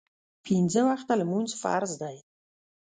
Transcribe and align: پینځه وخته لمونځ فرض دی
پینځه 0.45 0.81
وخته 0.89 1.13
لمونځ 1.21 1.49
فرض 1.61 1.91
دی 2.01 2.17